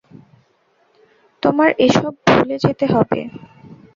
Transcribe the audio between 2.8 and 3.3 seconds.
হবে।